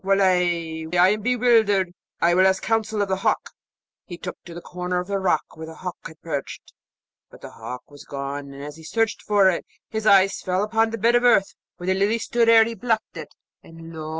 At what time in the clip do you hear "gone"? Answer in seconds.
8.03-8.51